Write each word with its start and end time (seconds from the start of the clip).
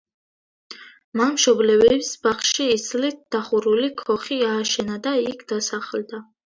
მან 1.19 1.35
მშობლების 1.35 2.09
ბაღში 2.25 2.67
ისლით 2.79 3.23
დახურული 3.37 3.95
ქოხი 4.05 4.43
ააშენა 4.53 5.03
და 5.07 5.19
იქ 5.33 5.51
დასახლდა. 5.55 6.29